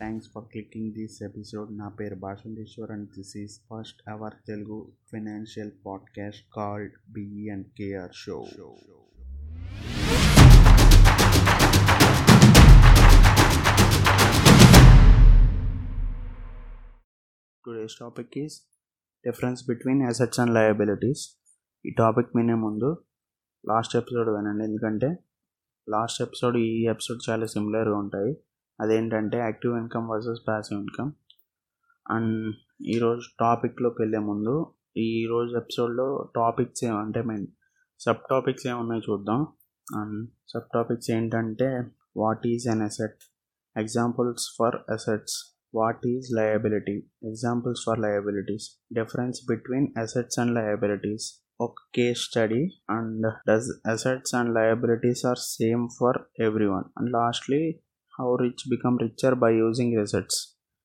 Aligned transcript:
Thanks 0.00 0.28
for 0.34 0.44
clicking 0.44 0.92
this 0.92 1.22
episode 1.22 1.78
నా 1.78 1.88
పేరు 1.88 2.14
Bhashanteshwar 2.14 2.90
and 2.90 3.08
this 3.08 3.36
is 3.36 3.60
first 3.60 4.10
our 4.10 4.34
Telugu 4.46 4.92
financial 5.12 5.70
podcast 5.86 6.46
called 6.52 6.92
BE 7.12 7.48
and 7.48 7.66
KR 7.66 8.10
show 8.14 8.46
today's 17.66 17.98
topic 18.00 18.38
is 18.38 18.62
difference 19.26 19.62
between 19.68 20.02
assets 20.02 20.40
and 20.40 20.54
liabilities 20.54 21.28
ఈ 21.86 21.90
టాపిక్ 21.98 22.36
వినే 22.36 22.54
ముందు 22.54 23.04
last 23.66 23.96
episode 23.96 24.28
వినండి. 24.28 24.64
ఎందుకంటే 24.64 25.24
last 25.88 26.22
episode 26.22 26.56
ఈ 26.56 26.86
episode 26.90 27.30
చాలా 27.30 27.46
సిమిలర్గా 27.46 27.98
ఉంటాయి. 27.98 28.36
అదేంటంటే 28.80 29.38
active 29.38 29.76
income 29.76 30.08
versus 30.08 30.46
passive 30.48 30.80
income. 30.80 31.12
And 32.10 32.54
ఈరోజు 32.86 33.20
టాపిక్లోకి 33.40 33.96
వెళ్ళే 34.00 34.18
ముందు 34.18 34.66
ఈరోజు 34.96 35.56
ఎపిసోడ్లో 35.56 36.30
టాపిక్స్ 36.36 36.84
ఏమంటే 36.84 37.22
మెయిన్ 37.22 37.46
సబ్ 38.00 38.16
టాపిక్స్ 38.30 38.66
ఏమున్నాయి 38.66 39.02
చూద్దాం. 39.10 39.46
అండ్ 39.96 40.28
సబ్ 40.48 40.68
టాపిక్స్ 40.74 41.10
ఏంటంటే 41.10 41.86
what 42.16 42.46
is 42.46 42.68
an 42.68 42.82
asset? 42.82 43.16
Examples 43.76 44.56
for 44.58 44.76
assets. 44.92 45.60
What 45.74 46.06
is 46.06 46.32
liability? 46.32 46.96
Examples 47.24 47.80
for 47.86 47.98
liabilities. 47.98 48.70
Difference 48.92 49.40
between 49.48 49.86
assets 49.98 50.38
and 50.38 50.54
liabilities. 50.54 51.46
ఒక 51.60 51.74
case 51.94 52.18
study. 52.18 52.68
And 52.90 53.26
does 53.50 53.88
assets 53.88 54.34
and 54.34 54.54
liabilities 54.54 55.26
are 55.26 55.38
same 55.38 55.88
for 56.00 56.18
every 56.40 56.66
one 56.66 56.84
and 56.98 57.10
lastly 57.10 57.80
how 58.20 58.30
rich 58.36 58.64
become 58.68 58.96
richer 58.98 59.34
by 59.34 59.50
using 59.54 59.94
assets 59.98 60.38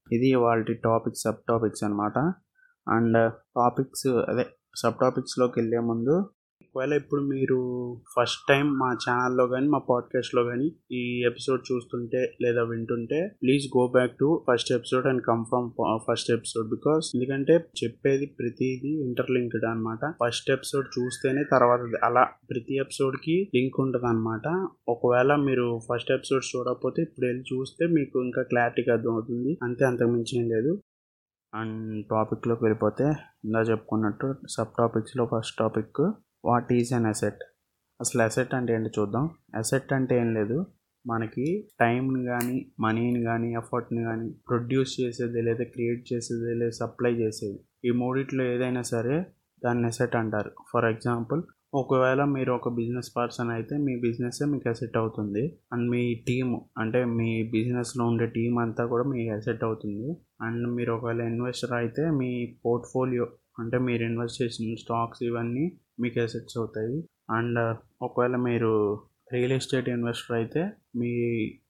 ఇది 0.07 0.29
వాళ్ళ 0.35 0.75
టాపిక్ 0.83 1.17
sub 1.17 1.39
topics 1.47 1.83
అనమాట 1.83 2.17
and 2.87 3.17
topics 3.55 4.07
అదే 4.31 4.45
sub 4.77 4.97
టాపిక్స్లోకి 4.99 5.55
వెళ్ళే 5.59 5.79
ముందు 5.79 6.15
ఒకవేళ 6.61 6.93
ఇప్పుడు 6.93 7.21
మీరు 7.21 7.57
ఫస్ట్ 8.15 8.45
టైం 8.49 8.73
మా 8.73 8.89
ఛానల్లో 8.91 9.47
కానీ 9.47 9.67
మా 9.67 9.77
పాడ్కాస్ట్లో 9.89 10.43
కానీ 10.43 10.71
ఈ 10.91 11.23
ఎపిసోడ్ 11.25 11.61
చూస్తుంటే 11.71 12.37
లేదా 12.41 12.63
వింటుంటే 12.63 13.31
please 13.43 13.77
go 13.77 13.87
back 13.87 14.11
to 14.19 14.45
first 14.51 14.71
episode 14.71 15.07
and 15.07 15.21
confirm 15.21 15.71
first 16.09 16.31
episode 16.31 16.69
because 16.69 17.11
ఎందుకంటే 17.15 17.53
చెప్పేది 17.53 18.25
ప్రతిదీ 18.25 19.03
ఇంటర్లింక్డ్ 19.03 19.65
అనమాట 19.65 20.13
ఫస్ట్ 20.25 20.51
ఎపిసోడ్ 20.51 20.87
చూస్తేనే 20.99 21.43
తర్వాత 21.43 21.79
అలా 22.03 22.23
ప్రతి 22.23 22.75
ఎపిసోడ్కి 22.75 23.51
లింక్ 23.55 23.79
ఉంటుంది 23.79 24.05
అనమాట 24.05 24.69
ఒకవేళ 24.87 25.35
మీరు 25.35 25.79
ఫస్ట్ 25.93 26.11
ఎపిసోడ్ 26.11 26.57
చూడకపోతే 26.57 27.01
ఇప్పుడు 27.01 27.25
వెళ్ళి 27.25 27.43
చూస్తే 27.53 27.87
మీకు 27.87 28.23
ఇంకా 28.23 28.43
క్లారిటీగా 28.43 28.95
అర్థమవుతుంది. 28.95 29.57
అంతే 29.63 29.85
అంతకుమించి 29.85 30.39
ఏం 30.39 30.49
లేదు. 30.49 30.81
అండ్ 31.55 32.05
టాపిక్లోకి 32.11 32.63
వెళ్ళిపోతే 32.63 33.03
ఇందా 33.45 33.59
చెప్పుకున్నట్టు 33.61 34.35
sub 34.49 34.73
టాపిక్స్లో 34.79 35.25
first 35.25 35.57
topic 35.59 36.11
what 36.45 36.73
is 36.73 36.93
an 36.93 37.05
asset? 37.05 37.43
అసలు 38.01 38.21
అసెట్ 38.21 38.53
అంటే 38.53 38.73
ఏంటి 38.73 38.89
చూద్దాం. 38.99 39.29
అసెట్ 39.55 39.93
అంటే 39.93 40.19
ఏం 40.19 40.33
లేదు. 40.33 40.65
మనకి 41.07 41.67
టైంని 41.79 42.25
కానీ 42.25 42.71
మనీని 42.79 43.23
కానీ 43.23 43.53
ఎఫర్ట్ని 43.53 44.03
కానీ 44.03 44.29
ప్రొడ్యూస్ 44.49 45.01
చేసేది 45.01 45.41
లేదా 45.41 45.63
క్రియేట్ 45.63 46.13
చేసేది 46.13 46.55
లేదా 46.55 46.69
సప్లై 46.69 47.13
చేసేది. 47.13 47.59
ఈ 47.85 47.91
మూడిట్లో 47.91 48.43
ఏదైనా 48.43 48.81
సరే 48.81 49.25
దాన్ని 49.65 49.85
అసెట్ 49.85 50.15
అంటారు. 50.15 50.51
ఫర్ 50.73 50.85
ఎగ్జాంపుల్ 50.85 51.43
ఒకవేళ 51.73 52.23
మీరు 52.23 52.53
ఒక 52.53 52.69
బిజినెస్ 52.69 53.17
పర్సన్ 53.17 53.49
అయితే 53.49 53.77
మీ 53.77 53.99
బిజినెస్ 53.99 54.43
మీకు 54.43 54.69
అసెట్ 54.69 54.97
అవుతుంది. 54.97 55.59
అండ్ 55.73 55.89
మీ 55.89 56.15
టీమ్ 56.15 56.59
అంటే 56.77 57.05
మీ 57.05 57.49
బిజినెస్లో 57.51 58.05
ఉండే 58.05 58.25
టీం 58.25 58.57
అంతా 58.57 58.85
కూడా 58.85 59.03
మీ 59.03 59.29
అసెట్ 59.29 59.63
అవుతుంది. 59.63 60.17
అండ్ 60.41 60.67
మీరు 60.67 60.93
ఒకవేళ 60.93 61.21
ఇన్వెస్టర్ 61.21 61.71
అయితే 61.71 62.09
మీ 62.09 62.57
పోర్ట్ఫోలియో 62.65 63.27
అంటే 63.59 63.77
మీరు 63.77 64.03
ఇన్వెస్ట్ 64.03 64.41
చేసిన 64.41 64.75
స్టాక్స్ 64.75 65.23
ఇవన్నీ 65.23 65.77
మీకు 65.99 66.19
అసెట్స్ 66.19 66.57
అవుతాయి. 66.57 67.03
అండ్ 67.29 67.77
ఒకవేళ 68.01 68.35
మీరు 68.35 69.03
రియల్ 69.33 69.51
ఎస్టేట్ 69.51 69.89
ఇన్వెస్టర్ 69.89 70.37
అయితే 70.37 70.71
మీ 70.95 71.11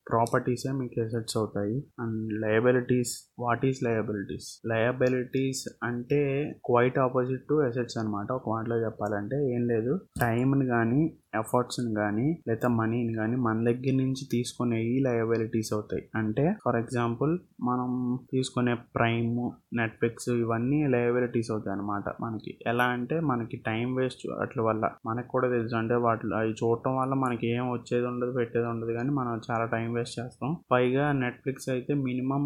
ప్రాపర్టీసే 0.09 0.71
మీకు 0.71 1.01
అసెట్స్ 1.01 1.38
అవుతాయి. 1.38 1.83
And 1.99 2.41
liabilities 2.41 3.33
what 3.39 3.66
is 3.66 3.83
liabilities 3.83 4.61
liabilities 4.67 5.63
అంటే 5.83 6.51
క్వైట్ 6.66 6.99
ఆపోజిట్ 6.99 7.41
టు 7.49 7.53
అసెట్స్ 7.53 7.97
అనమాట 7.97 8.31
ఒక 8.31 8.49
మాటలో 8.49 8.85
చెప్పాలంటే 8.85 9.53
ఏం 9.53 9.67
లేదు. 9.67 9.99
టైంని 10.21 10.66
కానీ 10.66 11.17
ఎఫర్ట్స్ని 11.35 11.95
కానీ 11.95 12.41
లేదా 12.47 12.67
మనీని 12.67 13.13
కానీ 13.13 13.35
మన 13.35 13.63
దగ్గర 13.63 13.95
నుంచి 13.95 14.27
తీసుకునేవి 14.31 14.99
లయబిలిటీస్ 14.99 15.73
అవుతాయి. 15.73 16.09
అంటే 16.16 16.55
ఫర్ 16.66 16.75
ఎగ్జాంపుల్ 16.75 17.39
మనం 17.61 18.19
తీసుకునే 18.31 18.75
ప్రైమ్ 18.95 19.51
నెట్ఫ్లిక్స్ 19.77 20.29
ఇవన్నీ 20.29 20.87
లయబిలిటీస్ 20.87 21.51
అవుతాయి 21.51 21.77
అనమాట 21.77 22.03
మనకి. 22.22 22.59
ఎలా 22.67 22.83
అంటే 22.83 23.19
మనకి 23.19 23.57
టైం 23.57 23.95
వేస్ట్ 23.95 24.27
అట్ల 24.41 24.61
వల్ల. 24.61 24.89
మనకు 25.05 25.27
కూడా 25.27 25.49
తెలుసు. 25.49 25.75
అంటే 25.75 25.95
వాటి 25.95 26.35
అవి 26.35 26.51
చూడటం 26.51 26.97
వల్ల 26.97 27.13
మనకి 27.13 27.47
ఏం 27.47 27.72
వచ్చేది 27.72 28.05
ఉండదు 28.05 28.31
పెట్టేది 28.31 28.66
ఉండదు. 28.66 28.91
కానీ 28.91 29.09
మనం 29.09 29.41
చాలా 29.51 29.66
టైం 29.66 29.94
వేస్ట్ 29.95 30.19
చేస్తాం. 30.19 30.51
పైగా 30.72 31.11
నెట్ఫ్లిక్స్ 31.11 31.69
అయితే 31.69 31.94
మినిమం 31.94 32.44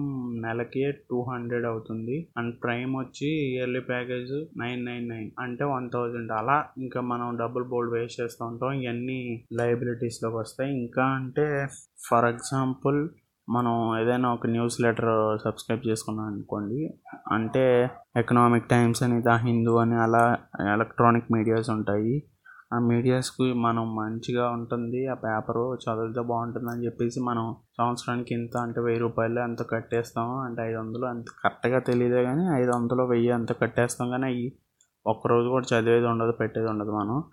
నెలకి 0.47 0.91
టూ 0.91 1.19
హండ్రెడ్ 1.21 1.65
అవుతుంది. 1.65 2.17
అండ్ 2.37 2.55
ప్రైమ్ 2.63 2.95
వచ్చి 2.95 3.29
yearly 3.53 3.79
package 3.79 4.33
nine 4.59 4.85
nine 4.85 5.09
nine 5.09 5.29
అంటే 5.39 5.63
వన్ 5.65 5.89
థౌజండ్ 5.93 6.31
అలా 6.31 6.65
ఇంకా 6.77 7.01
మనం 7.01 7.37
డబుల్ 7.37 7.63
బోల్డ్ 7.63 7.93
వేస్ట్ 7.93 8.21
చేస్తూ 8.21 8.45
ఉంటాం. 8.45 8.71
ఇవన్నీ 8.71 9.19
లయబిలిటీస్లోకి 9.53 10.37
వస్తాయి. 10.37 10.71
ఇంకా 10.79 11.03
అంటే 11.03 11.67
ఫర్ 12.09 12.25
ఎగ్జాంపుల్ 12.25 13.09
మనం 13.49 13.75
ఏదైనా 13.99 14.33
ఒక 14.33 14.47
న్యూస్ 14.47 14.81
లెటర్ 14.81 15.39
సబ్స్క్రైబ్ 15.43 15.87
చేసుకున్నాం 15.87 16.25
అనుకోండి. 16.25 16.79
అంటే 17.31 17.89
ఎకనామిక్ 18.17 18.69
టైమ్స్ 18.69 19.03
అని 19.03 19.21
ద 19.21 19.29
హిందూ 19.29 19.75
అని 19.75 19.95
అలా 19.95 20.37
ఎలక్ట్రానిక్ 20.73 21.31
మీడియాస్ 21.33 21.69
ఉంటాయి. 21.69 22.23
ఆ 22.73 22.79
మీడియాస్కి 22.79 23.53
మనం 23.53 23.95
మంచిగా 23.95 24.49
ఉంటుంది 24.49 25.07
ఆ 25.07 25.13
పేపరు 25.13 25.75
చదివితే 25.75 26.21
బాగుంటుంది 26.21 26.69
అని 26.71 26.85
చెప్పేసి 26.85 27.19
మనం 27.19 27.55
సంవత్సరానికి 27.77 28.33
ఇంత 28.33 28.57
అంటే 28.57 28.81
వెయ్యి 28.81 28.99
రూపాయలు 28.99 29.39
అంత 29.39 29.69
కట్టేస్తాము 29.69 30.41
అంటే 30.41 30.61
ఐదు 30.61 30.77
వందలు 30.77 31.05
అంత 31.05 31.25
కరెక్ట్గా 31.43 31.79
తెలియదే 31.79 32.23
కానీ 32.23 32.45
ఐదు 32.61 32.71
వందలు 32.71 33.03
వెయ్యి 33.03 33.31
అంత 33.31 33.51
కట్టేస్తాం 33.51 34.09
కానీ 34.09 34.25
అవి 34.25 34.53
ఒక్కరోజు 35.07 35.49
కూడా 35.49 35.65
చదివేది 35.75 36.05
ఉండదు 36.05 36.31
పెట్టేది 36.31 36.67
ఉండదు 36.67 36.91
మనం. 36.91 37.23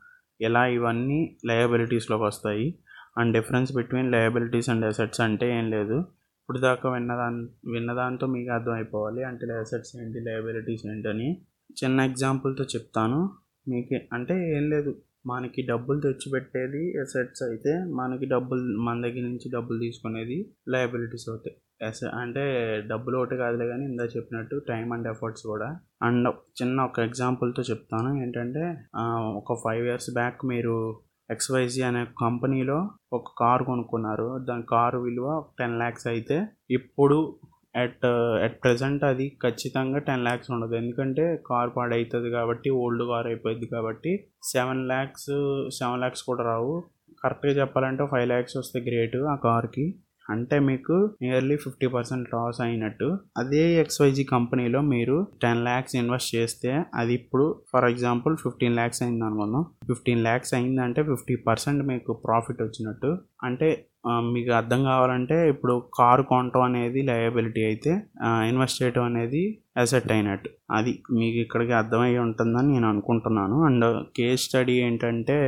ఇలా 0.40 0.66
ఇవన్నీ 0.66 1.38
లయబిలిటీస్లోకి 1.46 2.24
వస్తాయి. 2.24 2.78
And 3.18 3.32
difference 3.32 3.74
between 3.74 4.12
liabilities 4.12 4.70
and 4.70 4.84
assets 4.84 5.20
అంటే 5.20 5.58
ఏం 5.58 5.70
లేదు. 5.70 5.98
ఇప్పుడు 6.40 6.58
దాకా 6.58 6.90
విన్నదాన్ 6.90 7.48
విన్నదాంతో 7.72 8.26
మీకు 8.26 8.50
అర్థమైపోవాలి. 8.50 9.24
అంటే 9.24 9.46
అసెట్స్ 9.46 9.96
ఏంటి 9.96 10.20
లయబిలిటీస్ 10.20 10.86
ఏంటని 10.86 11.42
చిన్న 11.84 12.00
ఎగ్జాంపుల్తో 12.00 12.64
చెప్తాను. 12.64 13.30
మీకు 13.68 14.14
అంటే 14.14 14.56
ఏం 14.56 14.70
లేదు. 14.70 14.96
మనకి 15.26 15.62
డబ్బులు 15.62 16.00
తెచ్చిపెట్టేది 16.00 17.00
అసెట్స్ 17.00 17.42
అయితే 17.42 17.72
మనకి 17.94 18.26
డబ్బులు 18.26 18.64
మన 18.78 18.96
దగ్గర 19.00 19.24
నుంచి 19.28 19.50
డబ్బులు 19.54 19.78
తీసుకునేది 19.78 20.38
లయబిలిటీస్ 20.68 21.28
అవుతాయి 21.28 21.56
ఎస్ 21.82 22.04
అంటే 22.04 22.44
డబ్బులు 22.86 23.16
ఒకటి 23.18 23.36
కాదులే 23.36 23.66
కానీ 23.68 23.84
ఇందా 23.84 24.04
చెప్పినట్టు 24.04 24.56
టైం 24.68 24.92
అండ్ 24.92 25.08
ఎఫర్ట్స్ 25.08 25.44
కూడా. 25.46 25.68
అండ్ 26.02 26.28
చిన్న 26.60 26.80
ఒక 26.80 27.00
ఎగ్జాంపుల్తో 27.00 27.62
చెప్తాను. 27.62 28.10
ఏంటంటే 28.22 28.62
ఒక 29.36 29.56
ఫైవ్ 29.64 29.84
ఇయర్స్ 29.86 30.10
బ్యాక్ 30.14 30.40
మీరు 30.46 30.76
ఎక్స్వైజీ 31.30 31.82
అనే 31.82 32.06
కంపెనీలో 32.20 32.78
ఒక 33.12 33.30
కారు 33.38 33.64
కొనుక్కున్నారు. 33.64 34.38
దాని 34.48 34.64
కారు 34.70 34.98
విలువ 34.98 35.28
టెన్ 35.58 35.78
ల్యాక్స్ 35.78 36.06
అయితే 36.06 36.36
ఇప్పుడు 36.70 37.18
అట్ 37.82 38.04
అట్ 38.44 38.56
ప్రజెంట్ 38.62 39.02
అది 39.04 39.26
ఖచ్చితంగా 39.44 39.98
టెన్ 40.08 40.24
ల్యాక్స్ 40.26 40.50
ఉండదు. 40.54 40.74
ఎందుకంటే 40.74 41.24
కార్ 41.46 41.70
పాడవుతుంది 41.76 42.30
కాబట్టి 42.30 42.70
ఓల్డ్ 42.82 43.04
కార్ 43.10 43.26
అయిపోయింది 43.26 43.66
కాబట్టి 43.66 44.12
సెవెన్ 44.52 44.82
ల్యాక్స్ 44.92 45.30
సెవెన్ 45.78 46.02
ల్యాక్స్ 46.04 46.24
కూడా 46.30 46.44
రావు. 46.52 46.74
కరెక్ట్గా 47.24 47.52
చెప్పాలంటే 47.60 48.06
ఫైవ్ 48.12 48.26
ల్యాక్స్ 48.28 48.56
వస్తే 48.56 48.78
గ్రేట్ 48.88 49.16
ఆ 49.32 49.36
కార్కి 49.44 49.86
అంటే 50.34 50.56
మీకు 50.68 50.94
నియర్లీ 51.22 51.56
ఫిఫ్టీ 51.64 51.88
పర్సెంట్ 51.94 52.30
లాస్ 52.34 52.60
అయినట్టు. 52.66 53.08
అదే 53.42 53.62
ఎక్స్వైజీ 53.82 54.24
కంపెనీలో 54.34 54.80
మీరు 54.94 55.16
టెన్ 55.42 55.64
ల్యాక్స్ 55.68 55.96
ఇన్వెస్ట్ 56.00 56.30
చేస్తే 56.36 56.70
అది 57.00 57.12
ఇప్పుడు 57.20 57.46
ఫర్ 57.72 57.86
ఎగ్జాంపుల్ 57.92 58.36
ఫిఫ్టీన్ 58.44 58.78
ల్యాక్స్ 58.80 59.02
అయింది 59.06 59.26
అనుకుందాం. 59.28 59.64
ఫిఫ్టీన్ 59.90 60.24
ల్యాక్స్ 60.28 60.54
అయిందంటే 60.58 61.02
ఫిఫ్టీ 61.10 61.36
పర్సెంట్ 61.48 61.82
మీకు 61.92 62.12
ప్రాఫిట్ 62.24 62.62
వచ్చినట్టు. 62.66 63.10
అంటే 63.48 63.68
మీకు 64.34 64.50
అర్థం 64.58 64.80
కావాలంటే 64.90 65.36
ఇప్పుడు 65.52 65.74
కారు 65.98 66.24
కొనటం 66.30 66.62
అనేది 66.68 67.00
లయబిలిటీ 67.08 67.62
అయితే 67.70 67.92
ఇన్వెస్ట్ 68.50 68.78
చేయటం 68.80 69.04
అనేది 69.10 69.40
అసెట్ 69.82 70.12
అయినట్టు. 70.16 70.50
అది 70.76 70.92
మీకు 71.20 71.38
ఇక్కడికి 71.44 71.72
అర్థమై 71.80 72.12
ఉంటుందని 72.26 72.70
నేను 72.74 72.88
అనుకుంటున్నాను. 72.92 73.56
అండ్ 73.68 73.86
కేస్ 74.18 74.44
స్టడీ 74.46 74.76
ఏంటంటే 74.88 75.38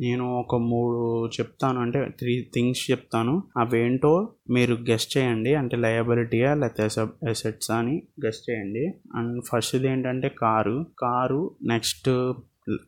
నేను 0.00 0.38
ఒక 0.38 0.54
మూడు 0.54 1.26
చెప్తాను 1.26 1.80
అంటే 1.80 2.08
త్రీ 2.18 2.46
థింగ్స్ 2.54 2.90
చెప్తాను. 2.90 3.42
అవేంటో 3.56 4.32
మీరు 4.50 4.74
గెస్ట్ 4.74 5.18
చేయండి 5.18 5.54
అంటే 5.54 5.76
లయబిలిటీయా 5.76 6.54
లేకపోతే 6.54 7.00
అసెట్స్ 7.30 7.70
అని 7.70 8.02
గెస్ట్ 8.26 8.50
చేయండి. 8.50 8.86
అండ్ 9.14 9.44
ఫస్ట్ది 9.44 9.88
ఏంటంటే 9.88 10.28
కారు. 10.28 10.86
కారు 10.98 11.50
నెక్స్ట్ 11.62 12.08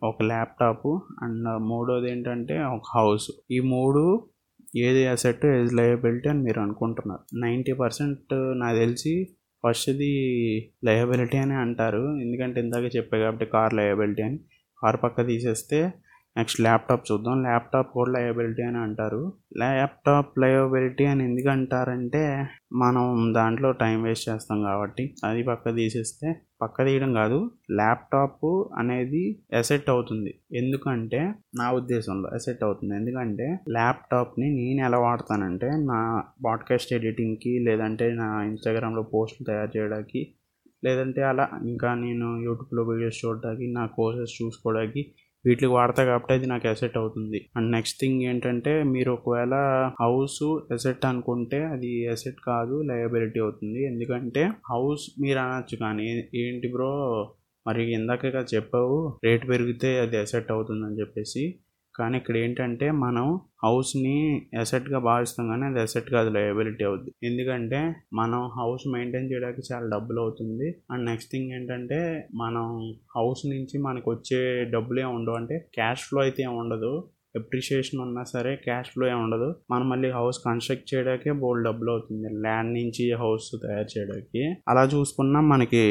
ఒక 0.03 0.23
ల్యాప్టాప్ 0.23 0.87
అండ్ 1.23 1.63
మూడోది 1.63 2.11
ఏంటంటే 2.11 2.65
ఒక 2.65 2.83
హౌస్ 2.95 3.31
ఈ 3.51 3.61
మూడు 3.61 4.29
ఏది 4.77 5.07
అసెట్ 5.07 5.47
ఏది 5.47 5.75
లయబిలిటీ 5.75 6.29
అని 6.29 6.43
మీరు 6.43 6.61
అనుకుంటున్నారు. 6.61 7.41
నైంటీ 7.41 7.73
పర్సెంట్ 7.73 8.35
నాకు 8.59 8.77
తెలిసి 8.77 9.29
ఫస్ట్ది 9.67 10.13
లయబిలిటీ 10.85 11.39
అని 11.39 11.55
అంటారు. 11.55 12.17
ఎందుకంటే 12.21 12.61
ఇందాక 12.61 12.97
చెప్పే 12.97 13.19
కాబట్టి 13.19 13.47
కార్ 13.47 13.75
లయబిలిటీ 13.75 14.23
అని. 14.23 14.39
కార్ 14.83 14.97
పక్క 15.05 15.27
తీసేస్తే 15.27 15.93
నెక్స్ట్ 16.37 16.61
ల్యాప్టాప్ 16.61 17.13
చూద్దాం. 17.13 17.43
ల్యాప్టాప్ 17.43 17.91
కూడా 17.93 18.13
లయబిలిటీ 18.13 18.63
అని 18.63 18.79
అంటారు. 18.79 19.33
ల్యాప్టాప్ 19.59 20.39
లయబిలిటీ 20.39 21.05
అని 21.05 21.25
ఎందుకు 21.25 21.49
అంటారంటే 21.49 22.47
మనం 22.73 23.33
దాంట్లో 23.37 23.73
టైం 23.73 24.03
వేస్ట్ 24.03 24.29
చేస్తాం 24.29 24.63
కాబట్టి. 24.63 25.15
అది 25.25 25.43
పక్క 25.43 25.75
తీసేస్తే 25.77 26.37
పక్క 26.63 26.85
తీయడం 26.85 27.15
కాదు 27.15 27.51
ల్యాప్టాప్ 27.71 28.69
అనేది 28.79 29.43
ఎసెట్ 29.53 29.91
అవుతుంది. 29.91 30.35
ఎందుకంటే 30.57 31.21
నా 31.59 31.73
ఉద్దేశంలో 31.73 32.31
ఎసెట్ 32.35 32.65
అవుతుంది. 32.65 32.97
ఎందుకంటే 32.97 33.59
ల్యాప్టాప్ని 33.71 34.51
నేను 34.51 34.87
ఎలా 34.87 34.99
వాడతానంటే 34.99 35.67
నా 35.67 36.25
పాడ్కాస్ట్ 36.47 36.93
ఎడిటింగ్కి 36.93 37.59
లేదంటే 37.59 38.13
నా 38.15 38.43
ఇన్స్టాగ్రామ్లో 38.43 39.03
పోస్టులు 39.03 39.47
తయారు 39.47 39.79
చేయడానికి 39.79 40.35
లేదంటే 40.85 41.23
అలా 41.23 41.49
ఇంకా 41.63 41.95
నేను 41.95 42.41
యూట్యూబ్లో 42.41 42.83
వీడియోస్ 42.83 43.27
చూడడానికి 43.27 43.73
నా 43.73 43.87
కోర్సెస్ 43.87 44.43
చూసుకోవడానికి 44.43 45.15
వీటికి 45.47 45.67
వాడతా 45.67 46.05
కాబట్టి 46.05 46.33
అది 46.35 46.47
నాకు 46.47 46.67
ఎసెట్ 46.69 46.97
అవుతుంది. 46.97 47.51
అండ్ 47.57 47.71
నెక్స్ట్ 47.73 48.01
థింగ్ 48.01 48.23
ఏంటంటే 48.23 48.83
మీరు 48.83 49.11
ఒకవేళ 49.11 49.55
హౌస్ 50.01 50.43
ఎసెట్ 50.73 51.05
అనుకుంటే 51.05 51.65
అది 51.65 52.05
ఎసెట్ 52.05 52.41
కాదు 52.47 52.83
లయబిలిటీ 52.83 53.41
అవుతుంది. 53.41 53.87
ఎందుకంటే 53.87 54.45
హౌస్ 54.71 55.07
మీరు 55.23 55.39
అనొచ్చు 55.39 55.77
కానీ 55.77 56.09
ఏంటి 56.35 56.69
బ్రో 56.69 56.93
మరి 57.67 57.93
ఇందాక 57.93 58.25
చెప్పావు 58.55 59.19
రేట్ 59.25 59.49
పెరిగితే 59.49 59.99
అది 59.99 60.17
ఎసెట్ 60.17 60.53
అవుతుందని 60.53 61.01
చెప్పేసి. 61.01 61.45
కానీ 61.97 62.17
ఇక్కడ 62.19 62.37
ఏంటంటే 62.37 62.91
మనం 62.91 63.41
హౌస్ని 63.65 64.15
ఎసెట్గా 64.61 64.99
భావిస్తాం 64.99 65.49
కానీ 65.49 65.65
అది 65.67 65.81
ఎసెట్ 65.81 66.11
కాదు 66.11 66.31
లయబిలిటీ 66.31 66.85
అవుద్ది. 66.85 67.11
ఎందుకంటే 67.25 67.81
మనం 68.15 68.51
హౌస్ 68.59 68.85
మెయింటైన్ 68.95 69.33
చేయడానికి 69.33 69.63
చాలా 69.73 69.89
డబ్బులు 69.89 70.21
అవుతుంది. 70.21 70.69
అండ్ 70.91 71.05
నెక్స్ట్ 71.05 71.33
థింగ్ 71.33 71.53
ఏంటంటే 71.53 72.29
మనం 72.35 72.67
హౌస్ 73.17 73.43
నుంచి 73.47 73.79
మనకు 73.79 74.11
వచ్చే 74.11 74.65
డబ్బులు 74.65 75.01
ఏమి 75.01 75.13
ఉండవు. 75.13 75.37
అంటే 75.37 75.59
క్యాష్ 75.75 76.05
ఫ్లో 76.09 76.21
అయితే 76.21 76.43
ఏమి 76.43 76.55
ఉండదు. 76.55 76.93
ఎప్రిషియేషన్ 77.37 78.01
ఉన్నా 78.01 78.23
సరే 78.23 78.57
క్యాష్ 78.57 78.91
ఫ్లో 78.91 79.07
ఏమి 79.07 79.21
ఉండదు. 79.21 79.49
మనం 79.71 79.89
మళ్ళీ 79.89 80.11
హౌస్ 80.11 80.39
కన్స్ట్రక్ట్ 80.47 80.95
చేయడానికే 80.95 81.33
బోల్డ్ 81.43 81.65
డబ్బులు 81.69 81.91
అవుతుంది. 81.91 82.29
ల్యాండ్ 82.43 82.73
నుంచి 82.79 83.05
హౌస్ 83.23 83.47
తయారు 83.65 83.91
చేయడానికి. 83.95 84.43
అలా 84.69 84.85
చూసుకున్నా 84.85 85.41
మనకి 85.53 85.83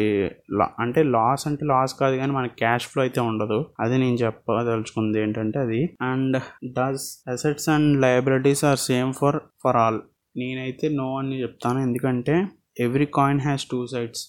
అంటే 0.80 1.04
లాస్ 1.04 1.48
అంటే 1.48 1.66
లాస్ 1.66 1.94
కాదు 2.00 2.16
కానీ 2.16 2.32
మనకి 2.32 2.56
క్యాష్ 2.56 2.88
ఫ్లో 2.88 3.04
అయితే 3.04 3.22
ఉండదు. 3.22 3.60
అది 3.80 3.98
నేను 3.98 4.16
చెప్పదలుచుకుంది 4.16 5.20
ఏంటంటే 5.22 5.60
అది. 5.60 5.82
And 6.02 6.38
does 6.80 7.08
assets 7.30 7.70
and 7.70 8.02
liabilities 8.02 8.66
are 8.66 8.80
same 8.80 9.14
for 9.14 9.40
for 9.64 9.76
all 9.76 10.00
నేనైతే 10.38 10.90
నో 10.90 11.18
అని 11.18 11.42
చెప్తాను. 11.42 11.80
ఎందుకంటే 11.80 12.36
every 12.80 13.08
coin 13.16 13.40
has 13.40 13.66
two 13.72 13.80
sides 13.88 14.24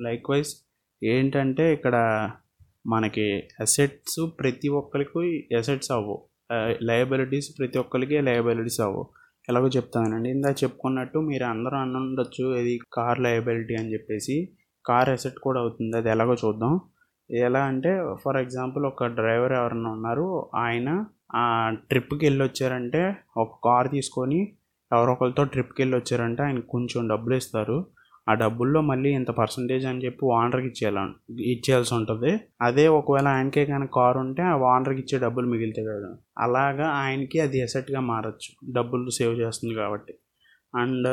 likewise 0.30 0.52
ఏంటంటే 1.02 1.64
ఇక్కడ 1.72 1.96
మనకి 2.86 3.26
అసెట్స్ 3.60 4.20
ప్రతి 4.40 4.68
ఒక్కరికి 4.68 5.20
అసెట్స్ 5.58 5.90
అవ్వవు. 5.90 6.16
లయబిలిటీస్ 6.82 7.48
ప్రతి 7.58 7.78
ఒక్కరికి 7.78 8.20
లయబిలిటీస్ 8.20 8.80
అవ్వవు 8.80 9.04
ఎలాగో 9.48 9.68
చెప్తానండి. 9.68 10.30
ఇందాక 10.30 10.56
చెప్పుకున్నట్టు 10.64 11.18
మీరు 11.18 11.44
అందరూ 11.44 11.76
అన్న 11.76 11.96
ఉండొచ్చు 11.96 12.44
ఇది 12.56 12.74
కార్ 12.92 13.20
లయబిలిటీ 13.20 13.74
అని 13.74 13.92
చెప్పేసి. 13.92 14.36
కార్ 14.84 15.08
అసెట్ 15.08 15.38
కూడా 15.38 15.60
అవుతుంది. 15.60 15.96
అది 15.96 16.08
ఎలాగో 16.08 16.34
చూద్దాం. 16.44 16.74
ఎలా 17.30 17.62
అంటే 17.64 17.90
ఫర్ 18.24 18.36
ఎగ్జాంపుల్ 18.36 18.84
ఒక 18.86 19.06
డ్రైవర్ 19.18 19.52
ఎవరన్నా 19.52 19.90
ఉన్నారు 19.90 20.26
ఆయన 20.54 20.88
ఆ 21.34 21.44
ట్రిప్కి 21.90 22.22
వెళ్ళి 22.26 22.42
వచ్చారంటే 22.44 23.02
ఒక 23.36 23.50
కార్ 23.64 23.88
తీసుకొని 23.90 24.40
ఎవరో 24.92 25.12
ఒకరితో 25.12 25.44
ట్రిప్కి 25.44 25.82
వెళ్ళి 25.82 25.96
వచ్చారంటే 25.96 26.42
ఆయన 26.42 26.60
కొంచెం 26.74 27.08
డబ్బులు 27.08 27.34
ఇస్తారు. 27.34 27.78
ఆ 28.26 28.32
డబ్బుల్లో 28.34 28.80
మళ్ళీ 28.80 29.10
ఇంత 29.10 29.30
పర్సంటేజ్ 29.40 29.84
అని 29.86 30.02
చెప్పి 30.04 30.22
ఓనర్కి 30.36 30.68
ఇచ్చేయాల 30.70 30.98
ఇచ్చేయాల్సి 31.52 31.92
ఉంటుంది. 31.94 32.30
అదే 32.62 32.84
ఒకవేళ 32.98 33.26
ఆయనకే 33.28 33.64
కనుక 33.66 33.90
కారు 33.94 34.18
ఉంటే 34.18 34.42
ఆ 34.42 34.54
ఓనర్కి 34.70 35.00
ఇచ్చే 35.00 35.18
డబ్బులు 35.18 35.46
మిగిలితాయి 35.48 35.88
కదా 35.88 36.10
అలాగా 36.38 36.86
ఆయనకి 37.02 37.40
అది 37.40 37.58
ఎసెట్గా 37.58 38.00
మారచ్చు. 38.12 38.50
డబ్బులు 38.72 39.10
సేవ్ 39.18 39.34
చేస్తుంది 39.42 39.74
కాబట్టి. 39.74 40.14
అండ్ 40.74 41.08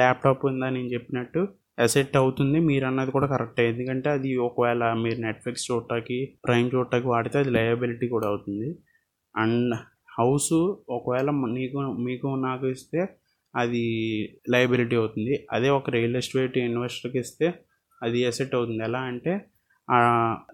ల్యాప్టాప్ 0.00 0.44
ఉందా 0.46 0.68
నేను 0.70 0.88
చెప్పినట్టు 0.94 1.40
ఎసెట్ 1.84 2.16
అవుతుంది 2.16 2.58
మీరు 2.60 2.84
అన్నది 2.86 3.10
కూడా 3.10 3.26
కరెక్ట్ 3.26 3.60
ఎందుకంటే 3.60 4.08
అది 4.10 4.30
ఒకవేళ 4.46 4.84
మీరు 5.04 5.18
నెట్ఫ్లిక్స్ 5.20 5.66
చూడటానికి 5.70 6.16
ప్రైమ్ 6.46 6.68
చూడటానికి 6.74 7.08
వాడితే 7.08 7.36
అది 7.38 7.50
లయబిలిటీ 7.50 8.06
కూడా 8.08 8.26
అవుతుంది. 8.28 8.68
అండ్ 9.34 9.74
హౌస్ 10.18 10.52
ఒకవేళ 10.96 11.30
నీకు 11.56 11.78
మీకు 12.06 12.28
నాకు 12.46 12.66
ఇస్తే 12.68 13.00
అది 13.56 13.84
లయబిలిటీ 14.50 14.96
అవుతుంది. 14.96 15.46
అదే 15.52 15.68
ఒక 15.68 15.90
రియల్ 15.90 16.16
ఎస్టేట్ 16.16 16.58
ఇన్వెస్టర్కి 16.58 17.18
ఇస్తే 17.18 17.54
అది 18.02 18.18
ఎసెట్ 18.20 18.54
అవుతుంది. 18.54 18.84
ఎలా 18.84 18.98
అంటే 19.00 19.46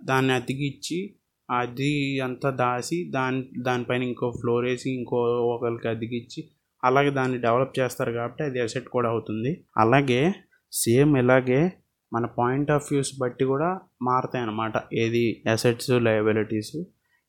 దాన్ని 0.04 0.32
అతికిచ్చి 0.32 1.14
అది 1.50 2.20
అంతా 2.20 2.50
దాసి 2.50 3.10
దాని 3.14 3.48
దానిపైన 3.58 4.02
ఇంకో 4.02 4.30
ఫ్లోర్ 4.30 4.64
వేసి 4.64 4.90
ఇంకో 4.90 5.16
ఒకరికి 5.54 5.88
అతికిచ్చి 5.88 6.44
అలాగే 6.84 7.10
దాన్ని 7.10 7.38
డెవలప్ 7.38 7.78
చేస్తారు 7.78 8.12
కాబట్టి 8.12 8.42
అది 8.44 8.58
ఎసెట్ 8.58 8.88
కూడా 8.88 9.08
అవుతుంది. 9.08 9.64
అలాగే 9.76 10.32
సేమ్ 10.72 11.16
ఇలాగే 11.16 11.72
మన 12.12 12.26
పాయింట్ 12.26 12.70
ఆఫ్ 12.70 12.88
వ్యూస్ 12.92 13.12
బట్టి 13.20 13.44
కూడా 13.44 13.80
మారుతాయి 14.02 14.42
అన్నమాట. 14.42 14.72
ఏది 14.92 15.42
అసెట్స్ 15.52 15.90
లయబిలిటీస్ 15.90 16.76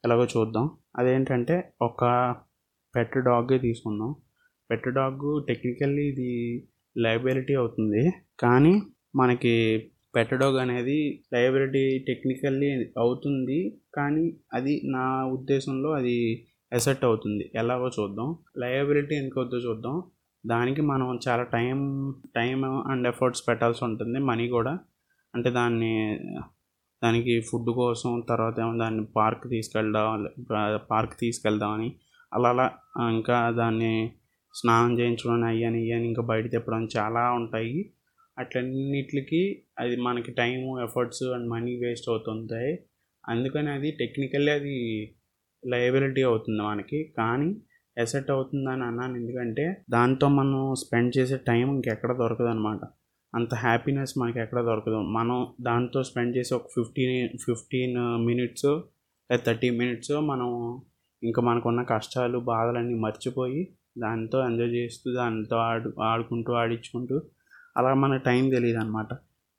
ఎలాగో 0.05 0.25
చూద్దాం. 0.37 0.69
అదేంటంటే 0.95 1.73
ఒక 1.81 2.01
పెట్ 2.95 3.17
డాగే 3.17 3.57
తీసుకుందాం. 3.57 4.15
పెట్టడాగ్ 4.69 5.27
టెక్నికల్లీ 5.47 6.03
ఇది 6.13 6.31
లయబిలిటీ 6.95 7.53
అవుతుంది. 7.53 8.03
కానీ 8.39 8.73
మనకి 9.15 9.53
పెట్టడాగ్ 10.15 10.57
అనేది 10.63 10.97
లయబిలిటీ 11.33 11.83
టెక్నికల్లీ 12.07 12.69
అవుతుంది. 13.03 13.59
కానీ 13.95 14.25
అది 14.53 14.73
నా 14.95 15.05
ఉద్దేశంలో 15.35 15.89
అది 15.99 16.17
ఎసెట్ 16.71 17.03
అవుతుంది. 17.05 17.43
ఎలాగో 17.55 17.87
చూద్దాం. 17.99 18.29
లయబిలిటీ 18.57 19.15
ఎందుకు 19.15 19.39
వద్దో 19.41 19.57
చూద్దాం. 19.57 19.95
దానికి 20.43 20.81
మనం 20.91 21.07
చాలా 21.27 21.43
టైం 21.55 21.79
టైం 22.35 22.59
అండ్ 22.91 23.07
ఎఫర్ట్స్ 23.07 23.43
పెట్టాల్సి 23.49 23.81
ఉంటుంది. 23.89 24.19
మనీ 24.31 24.45
కూడా. 24.47 24.73
అంటే 25.33 25.49
దాన్ని 25.49 25.93
దానికి 27.01 27.33
ఫుడ్ 27.49 27.69
కోసం 27.79 28.11
తర్వాత 28.29 28.55
ఏమో 28.59 28.73
దాన్ని 28.77 29.03
పార్క్ 29.17 29.43
తీసుకెళ్దాం 29.49 30.27
పార్క్ 30.91 31.15
తీసుకెళ్దామని 31.19 31.89
అలా 32.31 32.49
అలా 32.49 32.65
ఇంకా 33.17 33.37
దాన్ని 33.61 33.93
స్నానం 34.55 34.99
చేయించడం 34.99 35.43
అయ్యని 35.43 35.79
ఇయ్యని 35.83 36.07
ఇంకా 36.07 36.23
బయట 36.23 36.51
తిప్పడం 36.51 36.87
చాలా 36.97 37.31
ఉంటాయి. 37.31 37.77
అట్లన్నిటికి 38.37 39.41
అది 39.79 39.95
మనకి 39.97 40.31
time 40.31 40.81
efforts 40.83 41.23
and 41.35 41.47
money 41.49 41.73
waste 41.83 42.09
అవుతుంటాయి. 42.09 42.73
అందుకని 43.23 43.69
అది 43.69 43.91
టెక్నికల్లీ 43.91 44.51
అది 44.51 44.75
లయబిలిటీ 45.63 46.21
అవుతుంది 46.21 46.61
మనకి. 46.63 46.99
కానీ 47.17 47.49
ఎసెట్ 47.97 48.31
అవుతుందని 48.31 48.83
అన్నాను. 48.83 49.15
ఎందుకంటే 49.17 49.65
దాంతో 49.89 50.27
మనం 50.29 50.75
స్పెండ్ 50.75 51.13
చేసే 51.17 51.37
టైం 51.47 51.67
ఇంకెక్కడ 51.75 52.11
దొరకదు 52.17 52.47
అనమాట 52.47 52.81
అంత 53.33 53.53
హ్యాపీనెస్ 53.55 54.13
మనకి 54.17 54.39
ఎక్కడ 54.39 54.59
దొరకదు. 54.61 54.99
మనం 55.17 55.37
దాంతో 55.61 56.03
స్పెండ్ 56.03 56.37
చేసే 56.37 56.55
ఒక 56.55 56.67
ఫిఫ్టీన్ 56.75 57.13
ఫిఫ్టీన్ 57.45 57.97
మినిట్స్ 58.25 58.69
లేదా 59.29 59.43
థర్టీ 59.43 59.69
మినిట్స్ 59.69 60.11
మనం 60.31 60.49
ఇంకా 61.23 61.41
మనకున్న 61.41 61.81
కష్టాలు 61.83 62.37
బాధలన్నీ 62.51 62.95
మర్చిపోయి 62.99 63.61
దాంతో 63.97 64.45
ఎంజాయ్ 64.45 64.69
చేస్తూ 64.69 65.13
దాంతో 65.13 65.55
ఆడు 65.57 65.93
ఆడుకుంటూ 66.01 66.53
ఆడించుకుంటూ 66.53 67.21
అలా 67.77 67.93
మన 67.93 68.15
టైం 68.15 68.49
తెలియదు 68.49 68.79
అనమాట 68.79 69.07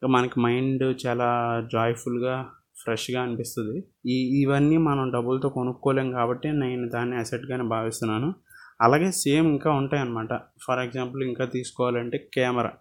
మనకి 0.05 0.40
మైండ్ 0.40 1.07
చాలా 1.07 1.28
జాయ్ఫుల్గా 1.73 2.47
ఫ్రెష్గా 2.83 3.23
అనిపిస్తుంది. 3.23 3.85
ఈ 4.07 4.43
ఇవన్నీ 4.43 4.76
మనం 4.76 5.11
డబ్బులతో 5.11 5.49
కొనుక్కోలేం 5.49 6.11
కాబట్టి 6.11 6.49
నేను 6.52 6.88
దాన్ని 6.88 7.16
అసెట్గానే 7.16 7.64
భావిస్తున్నాను. 7.64 8.35
అలాగే 8.81 9.11
సేమ్ 9.11 9.47
ఇంకా 9.47 9.71
ఉంటాయన్నమాట. 9.71 10.33
ఫర్ 10.62 10.78
ఎగ్జాంపుల్ 10.78 11.23
ఇంకా 11.23 11.45
తీసుకోవాలంటే 11.45 12.19
కెమెరా. 12.35 12.73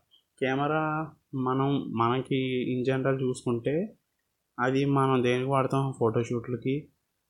కెమెరా 0.42 1.08
మనం 1.36 1.70
మనకి 1.96 2.40
ఇన్ 2.74 2.86
జనరల్ 2.86 3.22
చూసుకుంటే 3.22 3.76
అది 4.60 4.86
మనం 4.86 5.24
దేనికి 5.24 5.50
వాడతాం? 5.50 5.94
ఫోటోషూట్లకి 6.00 6.88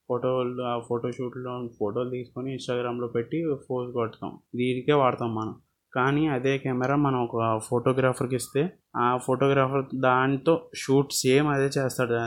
ఫోటోలు 0.09 0.63
ఆ 0.63 0.79
ఫోటోషూట్లో 0.89 1.69
ఫోటోలు 1.79 2.09
తీసుకొని 2.09 2.51
ఇన్స్టాగ్రామ్లో 2.51 3.07
పెట్టి 3.07 3.37
పోజ్ 3.71 3.93
కొడతాం. 3.93 4.31
దీనికే 4.55 4.93
వాడతాం 4.93 5.35
మనం. 5.35 5.55
కానీ 5.93 6.27
అదే 6.27 6.57
కెమెరా 6.57 6.95
మనం 6.95 7.19
ఒక 7.23 7.59
ఫోటోగ్రాఫర్కి 7.67 8.35
ఇస్తే 8.35 8.77
ఆ 8.95 9.17
ఫోటోగ్రాఫర్ 9.17 9.85
దాంతో 9.95 10.69
షూట్ 10.75 11.13
సేమ్ 11.13 11.47
అదే 11.47 11.69
చేస్తాడు. 11.77 12.19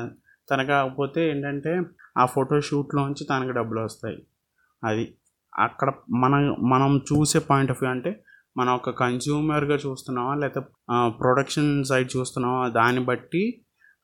తన 0.50 0.62
కాకపోతే 0.62 1.30
ఏంటంటే 1.30 1.82
ఆ 2.18 2.26
ఫోటో 2.26 2.61
షూట్లోంచి 2.61 3.25
తనకి 3.25 3.52
డబ్బులు 3.52 3.80
వస్తాయి. 3.80 4.18
అది 4.85 5.14
అక్కడ 5.58 5.92
మనం 6.14 6.56
మనం 6.70 7.00
చూసే 7.12 7.38
పాయింట్ 7.38 7.70
ఆఫ్ 7.70 7.82
వ్యూ 7.82 7.90
అంటే 7.90 8.23
మనం 8.56 8.73
ఒక 8.75 8.90
కన్జ్యూమర్గా 8.90 9.76
చూస్తున్నామా 9.76 10.35
లేకపోతే 10.35 10.66
ప్రొడక్షన్ 11.20 11.85
సైడ్ 11.85 12.16
చూస్తున్నావా 12.16 12.68
దాన్ని 12.68 13.04
బట్టి 13.04 13.42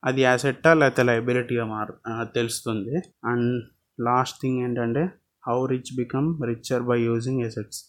అది 0.05 0.23
యాసెట్టా 0.23 0.75
లేకపోతే 0.75 1.03
లైబిలిటీగా 1.03 1.65
మారు 1.67 1.95
తెలుస్తుంది. 2.35 2.97
అండ్ 3.25 3.65
లాస్ట్ 4.01 4.37
థింగ్ 4.43 4.59
ఏంటంటే 4.63 5.03
how 5.49 5.67
rich 5.67 5.97
become 5.97 6.29
richer 6.45 6.83
by 6.83 7.03
using 7.03 7.43
assets 7.43 7.81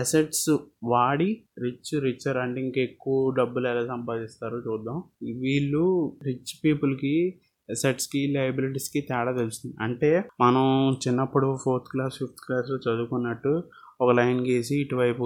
assets 0.00 0.50
వాడి 0.84 1.30
రిచ్ 1.62 2.02
రిచర్ 2.02 2.36
అంటే 2.36 2.60
ఇంకా 2.60 2.80
ఎక్కువ 2.80 3.34
డబ్బులు 3.38 3.68
ఎలా 3.68 3.86
సంపాదిస్తారో 3.86 4.58
చూద్దాం. 4.58 5.02
వీళ్ళు 5.22 5.84
రిచ్ 6.24 6.52
పీపుల్కి 6.64 7.40
ఎసెట్స్కి 7.70 8.20
లైబిలిటీస్కి 8.26 9.00
తేడా 9.00 9.32
తెలుస్తుంది. 9.32 9.76
అంటే 9.80 10.24
మనం 10.40 10.64
చిన్నప్పుడు 11.08 11.58
ఫోర్త్ 11.64 11.90
క్లాస్ 11.92 12.14
ఫిఫ్త్ 12.18 12.42
క్లాస్ 12.46 12.70
చదువుకున్నట్టు 12.88 13.62
ఒక 14.00 14.10
లైన్ 14.10 14.40
గీసి 14.46 14.80
ఇటువైపు 14.80 15.24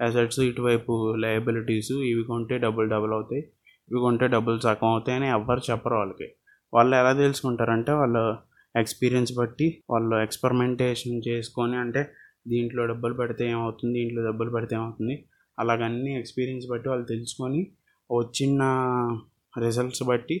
అసెట్స్ 0.00 0.40
ఇటువైపు 0.40 1.14
లయబిలిటీస్ 1.16 1.92
ఇవి 1.92 2.24
కొంటే 2.24 2.58
డబుల్ 2.58 2.90
డబుల్ 2.90 3.12
అవుతాయి. 3.12 3.42
ఇవి 3.90 4.00
కొంటే 4.00 4.26
డబ్బులు 4.26 4.58
సగం 4.58 4.88
అవుతాయి 4.88 5.16
అని 5.18 5.28
ఎవ్వరు 5.28 5.62
చెప్పరు 5.70 5.94
వాళ్ళకి. 5.94 6.28
వాళ్ళు 6.74 6.96
ఎలా 6.96 7.12
తెలుసుకుంటారంటే 7.12 7.92
వాళ్ళు 7.92 8.22
ఎక్స్పీరియన్స్ 8.76 9.32
బట్టి 9.38 9.82
వాళ్ళు 9.90 10.16
ఎక్స్పెరిమెంటేషన్ 10.16 11.22
చేసుకొని 11.28 11.76
అంటే 11.76 12.02
దీంట్లో 12.48 12.86
డబ్బులు 12.86 13.14
పెడితే 13.14 13.44
ఏమవుతుంది 13.50 13.94
దీంట్లో 13.98 14.22
డబ్బులు 14.28 14.50
పెడితే 14.50 14.76
ఏమవుతుంది 14.76 15.14
అలాగన్నీ 15.58 16.12
ఎక్స్పీరియన్స్ 16.18 16.66
బట్టి 16.70 16.88
వాళ్ళు 16.88 17.06
తెలుసుకొని 17.06 17.60
వచ్చిన 18.10 18.62
రిజల్ట్స్ 19.58 20.02
బట్టి 20.02 20.36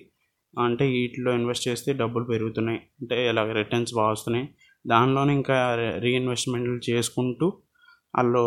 అంటే 0.58 0.84
వీటిలో 0.86 1.30
ఇన్వెస్ట్ 1.32 1.68
చేస్తే 1.68 1.92
డబ్బులు 1.92 2.24
పెరుగుతున్నాయి. 2.24 2.80
అంటే 3.00 3.16
ఇలా 3.30 3.42
రిటర్న్స్ 3.52 3.94
బాగా 3.94 4.10
వస్తున్నాయి. 4.10 4.46
దానిలోనే 4.86 5.32
ఇంకా 5.32 5.56
రీఇన్వెస్ట్మెంట్లు 6.04 6.80
చేసుకుంటూ 6.90 7.46
వాళ్ళు 8.14 8.42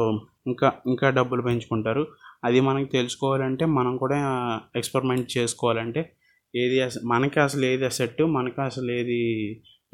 ఇంకా 0.47 0.67
ఇంకా 0.87 1.09
డబ్బులు 1.09 1.41
పెంచుకుంటారు. 1.41 2.03
అది 2.43 2.59
మనకి 2.59 2.89
తెలుసుకోవాలంటే 2.89 3.65
మనం 3.65 3.97
కూడా 3.97 4.17
ఎక్స్పెరిమెంట్ 4.75 5.37
చేసుకోవాలంటే 5.37 6.01
ఏది 6.55 6.77
మనకి 7.03 7.39
అసలు 7.39 7.65
ఏది 7.65 7.85
అసెట్ 7.85 8.21
మనకి 8.21 8.61
అసలు 8.61 8.91
ఏది 8.91 9.19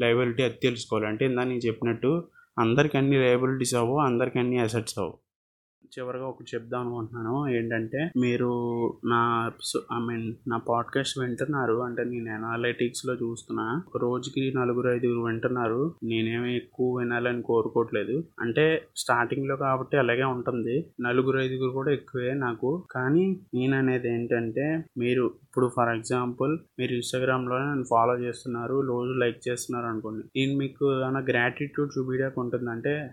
లయబిలిటీ 0.01 0.43
అది 0.43 0.57
తెలుసుకోవాలి. 0.63 1.07
అంటే 1.07 1.25
ఇందా 1.25 1.43
నేను 1.43 1.63
చెప్పినట్టు 1.67 2.11
అందరికి 2.59 2.97
అన్ని 2.97 3.17
లయబిలిటీస్ 3.17 3.75
అవ్వు 3.75 3.97
అందరికీ 3.99 4.39
అన్ని 4.39 4.59
అసెట్స్ 4.59 4.99
అవ్వు 4.99 5.15
చివరిగా 5.94 6.25
ఒకటి 6.25 6.56
చెప్దాం 6.56 6.82
అనుకుంటున్నాను. 6.82 7.48
ఏంటంటే 7.48 8.10
మీరు 8.18 8.51
నా 9.06 9.51
ఐ 9.96 10.00
మీన్ 10.00 10.34
నా 10.48 10.58
పాడ్కాస్ట్ 10.58 11.20
వింటున్నారు 11.20 11.74
అంటే 11.74 12.04
నేను 12.04 12.48
అనలైటిక్స్లో 12.48 13.13
చూస్తున్నా. 13.13 13.84
రోజుకి 13.98 14.54
నలుగురు 14.58 14.89
ఐదుగురు 14.89 15.20
వింటున్నారు. 15.20 15.96
నేనేమి 16.04 16.56
ఎక్కువ 16.56 16.98
వినాలని 16.98 17.42
కోరుకోవట్లేదు. 17.42 18.24
అంటే 18.39 18.88
స్టార్టింగ్లో 18.98 19.56
కాబట్టి 19.56 19.98
అలాగే 19.98 20.24
ఉంటుంది. 20.24 20.92
నలుగురు 21.01 21.39
ఐదుగురు 21.39 21.72
కూడా 21.72 21.92
ఎక్కువే 21.92 22.34
నాకు. 22.34 22.84
కానీ 22.92 23.39
నేను 23.54 23.77
అనేది 23.77 24.13
ఏంటంటే 24.13 24.84
మీరు 24.98 25.25
ఇప్పుడు 25.44 25.72
ఫర్ 25.75 25.89
ఎగ్జాంపుల్ 25.89 26.58
మీరు 26.80 26.94
ఇన్స్టాగ్రామ్లో 26.94 27.60
నన్ను 27.60 27.86
ఫాలో 27.89 28.20
చేస్తున్నారు 28.20 28.82
రోజు 28.82 29.12
లైక్ 29.12 29.50
చేస్తున్నారు 29.50 29.86
అనుకోండి. 29.86 30.39
నేను 30.39 30.58
మీకు 30.58 31.01
ఏమైనా 31.01 31.20
గ్రాటిట్యూడ్ 31.20 32.00
చూపించడానికి 32.00 32.39
ఉంటుందంటే 32.39 33.12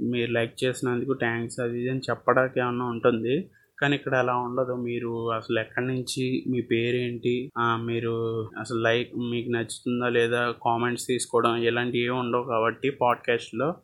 మీరు 0.00 0.30
లైక్ 0.30 0.64
చేసినందుకు 0.64 1.12
థ్యాంక్స్ 1.12 1.60
అది 1.60 1.80
ఇది 1.80 1.90
అని 1.90 2.00
చెప్పడానికి 2.10 2.60
ఏమన్నా 2.60 2.84
ఉంటుంది? 2.84 3.50
కానీ 3.80 3.96
ఇక్కడ 3.96 4.14
అలా 4.14 4.36
ఉండదు. 4.36 4.74
మీరు 4.74 5.32
అసలు 5.32 5.58
ఎక్కడి 5.58 5.86
నుంచి 5.86 6.44
మీ 6.48 6.60
పేరేంటి? 6.60 7.50
మీరు 7.58 8.12
అసలు 8.58 8.78
లైక్ 8.78 9.10
మీకు 9.30 9.50
నచ్చుతుందా 9.50 10.08
లేదా? 10.08 10.54
కామెంట్స్ 10.64 11.06
తీసుకోవడం 11.06 11.56
ఇలాంటివి 11.56 12.04
ఏమి 12.04 12.16
ఉండవు 12.16 12.44
కాబట్టి 12.44 12.90
పాడ్కాస్ట్లో 12.90 13.74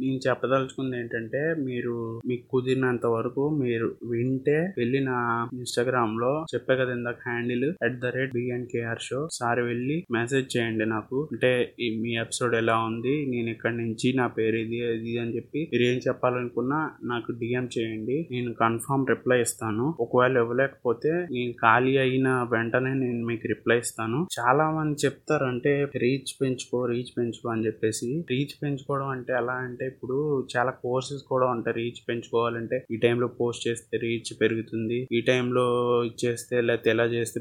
నేను 0.00 0.20
చెప్పదలుచుకుంది 0.28 0.98
ఏంటంటే 0.98 1.54
మీరు 1.68 1.94
మీకు 2.28 2.44
కుదిరినంత 2.50 3.06
వరకు 3.06 3.50
మీరు 3.62 3.86
వింటే 4.10 4.58
వెళ్ళి 4.78 5.00
నా 5.00 5.18
ఇన్స్టాగ్రామ్లో 5.58 6.32
చెప్పే 6.54 6.76
కదా 6.76 6.92
ఇందాక 6.92 7.20
handle 7.28 7.68
at 7.84 7.98
the 8.00 8.12
rate 8.16 8.32
BNKR 8.32 9.02
show 9.08 9.20
సారి 9.32 9.62
వెళ్ళి 9.62 9.96
మెసేజ్ 10.10 10.56
చేయండి 10.56 10.86
నాకు. 10.86 11.28
అంటే 11.32 11.52
మీ 12.02 12.12
ఎపిసోడ్ 12.24 12.54
ఎలా 12.54 12.76
ఉంది 12.78 13.14
నేను 13.30 13.48
ఇక్కడ 13.50 13.72
నుంచి 13.72 14.08
నా 14.16 14.26
పేరు 14.26 14.56
ఇది 14.56 14.78
ఇది 14.98 15.18
అని 15.18 15.36
చెప్పి 15.36 15.60
మీరు 15.72 15.82
ఏం 15.82 15.98
చెప్పాలనుకున్నా 16.08 16.80
నాకు 17.04 17.32
డిఎం 17.32 17.68
చేయండి. 17.78 18.28
నేను 18.30 18.52
కన్ఫర్మ్ 18.52 19.06
రిప్లై 19.08 19.40
ఇస్తాను. 19.40 19.86
ఒకవేళ 20.00 20.36
ఇవ్వలేకపోతే 20.36 21.12
నేను 21.36 21.52
ఖాళీ 21.52 21.96
అయిన 21.96 22.28
వెంటనే 22.52 22.94
నేను 22.94 23.26
మీకు 23.26 23.46
రిప్లై 23.46 23.78
ఇస్తాను. 23.78 24.26
చాలా 24.38 24.70
మంది 24.70 25.06
చెప్తారు 25.06 25.44
అంటే 25.44 25.72
రీచ్ 25.96 26.32
పెంచుకో 26.42 26.86
రీచ్ 26.86 27.12
పెంచుకో 27.18 27.48
అని 27.48 27.66
చెప్పేసి. 27.66 28.10
రీచ్ 28.30 28.54
పెంచుకోవడం 28.62 29.08
అంటే 29.08 29.32
ఎలా 29.32 29.56
అంటే 29.66 29.87
ఇప్పుడు 29.88 30.46
చాలా 30.56 30.70
కోర్సెస్ 30.70 31.22
కూడా 31.22 31.46
ఉంటాయి. 31.46 31.76
రీచ్ 31.76 32.08
పెంచుకోవాలంటే 32.08 32.86
ఈ 32.90 32.96
టైంలో 32.96 33.28
పోస్ట్ 33.28 33.68
చేస్తే 33.68 33.98
రీచ్ 33.98 34.40
పెరుగుతుంది. 34.40 35.08
ఈ 35.12 35.20
టైంలో 35.20 35.66
ఇచ్చేస్తే 36.04 36.60
లేకపోతే 36.60 36.90
ఎలా 36.90 37.04
చేస్తే 37.04 37.40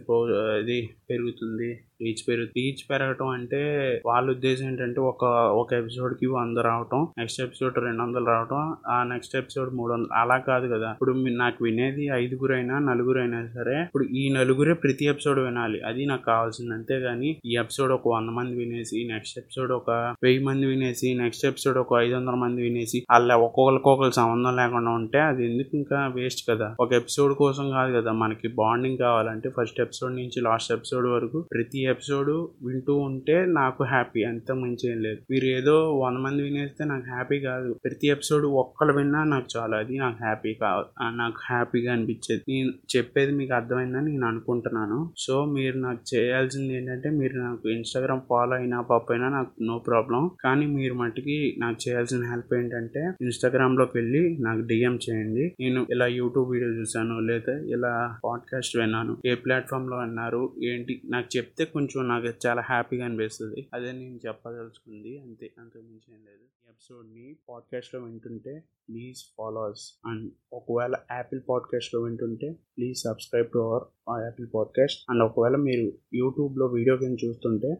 ఇది 0.60 0.90
పెరుగుతుంది. 1.10 1.70
రీచ్ 2.02 2.28
పెరుగు 2.28 2.46
రీచ్ 2.46 2.90
పెరగటం 2.90 3.28
అంటే 3.28 3.60
వాళ్ళ 4.06 4.32
ఉద్దేశం 4.32 4.66
ఏంటంటే 4.66 5.00
ఒక 5.02 5.24
ఒక 5.54 5.74
ఎపిసోడ్కి 5.74 6.26
వంద 6.26 6.58
రావటం 6.58 7.08
నెక్స్ట్ 7.18 7.42
ఎపిసోడ్ 7.42 7.78
రెండు 7.78 8.04
వందలు 8.04 8.26
రావటం 8.26 8.76
ఆ 8.88 9.04
నెక్స్ట్ 9.04 9.36
ఎపిసోడ్ 9.36 9.74
మూడు 9.74 9.94
వందలు 9.94 10.14
అలా 10.14 10.38
కాదు 10.38 10.68
కదా. 10.68 10.92
ఇప్పుడు 10.92 11.14
నాకు 11.14 11.64
వినేది 11.64 12.06
ఐదుగురైనా 12.06 12.80
నలుగురైనా 12.80 13.48
సరే 13.48 13.82
ఇప్పుడు 13.82 14.04
ఈ 14.04 14.34
నలుగురే 14.34 14.74
ప్రతి 14.74 15.06
ఎపిసోడ్ 15.06 15.40
వినాలి. 15.40 15.82
అది 15.82 16.06
నాకు 16.06 16.26
కావాల్సింది. 16.26 16.74
అంతేగాని 16.74 17.42
ఈ 17.46 17.58
ఎపిసోడ్ 17.58 17.92
ఒక 17.92 18.08
వంద 18.08 18.30
మంది 18.30 18.56
వినేసి 18.56 19.10
నెక్స్ట్ 19.14 19.40
ఎపిసోడ్ 19.40 19.72
ఒక 19.72 20.16
వెయ్యి 20.24 20.44
మంది 20.44 20.66
వినేసి 20.66 21.14
నెక్స్ట్ 21.14 21.46
ఎపిసోడ్ 21.46 21.78
ఒక 21.78 22.00
ఐదు 22.00 22.16
వందల 22.16 22.32
మంది 22.32 22.62
వినేసి 22.62 23.04
అలా 23.12 23.38
ఒక్కొక్కరికొకరు 23.38 24.12
సంబంధం 24.12 24.56
లేకుండా 24.56 24.92
ఉంటే 24.92 25.20
అది 25.20 25.54
ఎందుకు 25.54 25.76
ఇంకా 25.76 26.12
వేస్ట్ 26.16 26.50
కదా? 26.50 26.76
ఒక 26.80 26.94
ఎపిసోడ్ 26.94 27.34
కోసం 27.34 27.70
కాదు 27.70 28.02
కదా. 28.02 28.12
మనకి 28.12 28.48
బాండింగ్ 28.48 28.98
కావాలంటే 28.98 29.50
ఫస్ట్ 29.50 29.82
ఎపిసోడ్ 29.82 30.16
నుంచి 30.16 30.42
లాస్ట్ 30.42 30.72
ఎపిసోడ్ 30.72 31.08
వరకు 31.08 31.46
ప్రతి 31.54 31.87
ఎపిసోడ్ 31.88 32.66
వింటూ 32.68 32.96
ఉంటే 32.96 33.46
నాకు 33.46 33.84
హ్యాపీ 33.84 34.24
అంత 34.24 34.52
మంచి 34.52 34.92
ఏం 34.92 35.00
లేదు. 35.00 35.18
మీరు 35.32 35.46
ఏదో 35.46 36.00
వంద 36.00 36.18
మంది 36.18 36.44
వినేస్తే 36.44 36.86
నాకు 36.86 37.06
హ్యాపీ 37.06 37.40
కాదు. 37.40 37.74
ప్రతి 37.74 38.08
ఎపిసోడ్ 38.08 38.46
ఒక్కరు 38.46 38.98
విన్నా 38.98 39.24
నాకు 39.24 39.46
చాలా. 39.58 39.78
అది 39.78 39.98
నాకు 39.98 40.18
హ్యాపీ 40.24 40.54
కావాలి 40.54 41.18
నాకు 41.18 41.36
హ్యాపీగా 41.46 41.94
అనిపించేది. 41.94 42.42
నేను 42.50 42.74
చెప్పేది 42.98 43.32
మీకు 43.32 43.54
అర్థమైందని 43.54 44.12
నేను 44.12 44.28
అనుకుంటున్నాను. 44.28 45.12
సో 45.18 45.46
మీరు 45.46 45.78
నాకు 45.78 46.16
చేయాల్సింది 46.16 46.74
ఏంటంటే 46.74 47.10
మీరు 47.10 47.38
నాకు 47.38 47.70
ఇన్స్టాగ్రామ్ 47.70 48.22
ఫాలో 48.30 48.56
అయినా 48.56 48.82
పాప 48.82 49.12
అయినా 49.12 49.30
నాకు 49.30 49.64
నో 49.64 49.78
ప్రాబ్లం 49.80 50.30
కానీ 50.44 50.66
మీరు 50.66 50.94
మట్టుకి 50.94 51.56
నాకు 51.60 51.90
చేయాల్సిన 51.90 52.24
హెల్ప్ 52.24 52.54
ఏంటంటే 52.54 53.12
ఇన్స్టాగ్రామ్లోకి 53.22 53.92
వెళ్ళి 53.96 54.38
నాకు 54.40 54.60
డిఎం 54.60 55.00
చేయండి. 55.10 55.56
నేను 55.60 55.88
ఇలా 55.92 56.08
యూట్యూబ్ 56.08 56.52
వీడియో 56.52 56.72
చూసాను 56.72 57.20
లేదా 57.20 57.54
ఇలా 57.54 58.20
పాడ్కాస్ట్ 58.26 58.78
విన్నాను. 58.78 59.18
ఏ 59.26 59.36
ప్లాట్ఫామ్లో 59.36 59.98
విన్నారు 59.98 60.54
ఏంటి? 60.64 61.02
నాకు 61.10 61.38
చెప్తే 61.38 61.66
కొంచెం 61.78 62.08
నాకు 62.08 62.48
చాలా 62.48 62.62
హ్యాపీగా 62.62 63.06
అనిపిస్తుంది. 63.06 63.70
అదే 63.74 63.92
నేను 63.92 64.20
చెప్పదలుచుకుంది. 64.28 65.20
అంతే 65.20 65.52
అంతకు 65.60 65.82
మించి 65.82 66.14
ఏం 66.14 66.20
లేదు. 66.26 66.44
ఈ 66.44 66.70
ఎపిసోడ్ని 66.70 67.36
పాడ్కాస్ట్లో 67.50 68.02
వింటుంటే 68.02 68.64
ప్లీజ్ 68.90 69.18
ఫాలోస్ 69.38 69.94
అండ్ 70.06 70.32
ఒకవేళ 70.54 70.96
యాపిల్ 71.12 71.42
పాడ్కాస్ట్లో 71.50 72.02
వింటుంటే 72.02 72.56
please 72.78 73.00
subscribe 73.00 73.48
to 73.48 73.60
our 73.60 74.24
Apple 74.24 74.48
podcast. 74.56 75.06
And 75.10 75.24
ఒకవేళ 75.24 75.56
మీరు 75.56 75.92
యూట్యూబ్లో 76.14 76.66
వీడియో 76.66 76.98
కింద 76.98 77.18
చూస్తుంటే 77.26 77.76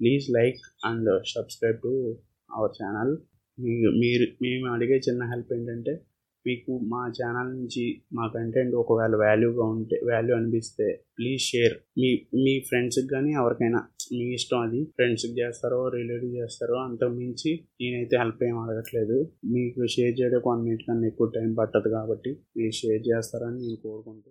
please 0.00 0.30
like 0.30 0.56
and 0.84 1.22
subscribe 1.26 1.78
to 1.78 2.18
our 2.52 2.72
channel. 2.84 3.16
మీరు 3.60 3.90
మీరు 3.90 4.32
మేము 4.42 4.72
అడిగే 4.72 4.96
చిన్న 4.96 5.24
హెల్ప్ 5.24 5.52
ఏంటంటే 5.52 6.06
మీకు 6.46 6.72
మా 6.88 7.02
ఛానల్ 7.18 7.50
నుంచి 7.56 7.84
మా 8.12 8.26
కంటెంట్ 8.26 8.74
ఒకవేళ 8.74 9.14
వాల్యూగా 9.16 9.66
ఉంటే 9.66 9.96
వాల్యూ 10.04 10.34
అనిపిస్తే 10.36 10.88
ప్లీజ్ 11.16 11.42
షేర్ 11.42 11.74
మీ 11.98 12.10
మీ 12.34 12.54
ఫ్రెండ్స్కి 12.60 13.06
కానీ 13.06 13.32
ఎవరికైనా 13.32 13.80
మీ 14.12 14.24
ఇష్టం 14.34 14.60
అది 14.60 14.80
ఫ్రెండ్స్కి 14.84 15.34
చేస్తారో 15.40 15.88
రిలేటివ్ 15.88 16.34
చేస్తారో 16.34 16.76
అంతకు 16.78 17.14
మించి 17.14 17.52
నేనైతే 17.80 18.16
హెల్ప్ 18.16 18.42
ఏం 18.44 18.56
అడగట్లేదు. 18.58 19.18
మీకు 19.46 19.86
షేర్ 19.86 20.14
చేయడం 20.20 20.42
వన్ 20.46 20.62
మినిట్ 20.64 20.82
కన్నా 20.82 21.06
ఎక్కువ 21.06 21.28
టైం 21.34 21.54
పట్టదు 21.54 21.88
కాబట్టి 21.88 22.32
మీరు 22.56 22.70
షేర్ 22.72 23.02
చేస్తారని 23.08 23.58
నేను 23.58 23.80
కోరుకుంటూ 23.82 24.30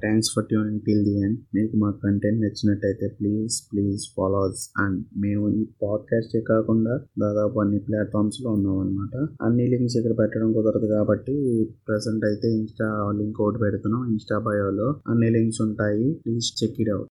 thanks 0.00 0.30
for 0.34 0.44
tuning 0.44 0.80
till 0.80 1.04
the 1.04 1.20
end 1.20 1.38
మీకు 1.54 1.76
మా 1.76 1.90
కంటెంట్ 2.04 2.40
నచ్చినట్టయితే 2.40 3.08
ప్లీజ్ 3.20 3.62
ప్లీజ్ 3.72 4.02
ఫాలోస్ 4.16 4.70
అండ్ 4.78 5.04
మేము 5.16 5.48
ఈ 5.50 5.66
పాడ్కాస్టే 5.82 6.40
కాకుండా 6.40 6.94
దాదాపు 7.18 7.58
అన్ని 7.60 7.78
ప్లాట్ఫామ్స్లో 7.78 8.50
ఉన్నాం 8.50 8.78
అనమాట 8.78 9.14
అన్ని 9.42 9.66
లింక్స్ 9.66 9.96
ఇక్కడ 9.96 10.18
పెట్టడం 10.18 10.52
కుదరదు 10.52 10.86
కాబట్టి 10.86 11.36
ప్రజెంట్ 11.88 12.24
అయితే 12.24 12.48
ఇన్స్టా 12.56 12.88
లింక్ 13.18 13.40
ఒకటి 13.40 13.58
పెడుతున్నాం 13.58 14.10
ఇన్స్టా 14.10 14.38
బయోలో 14.38 14.88
అన్ని 15.08 15.30
లింక్స్ 15.30 15.62
ఉంటాయి. 15.62 16.12
Please 16.24 16.62
check 16.62 16.80
it 16.80 16.90
out 16.90 17.10